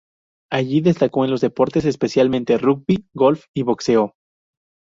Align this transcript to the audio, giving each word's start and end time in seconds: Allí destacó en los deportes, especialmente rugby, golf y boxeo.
Allí 0.51 0.81
destacó 0.81 1.25
en 1.25 1.29
los 1.29 1.41
deportes, 1.41 1.85
especialmente 1.85 2.57
rugby, 2.57 3.05
golf 3.13 3.45
y 3.55 3.61
boxeo. 3.61 4.15